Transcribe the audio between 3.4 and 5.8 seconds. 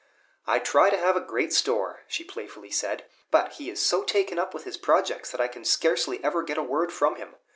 he is so taken up with his projects that I can